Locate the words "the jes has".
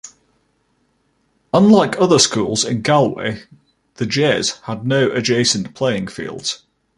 3.97-4.79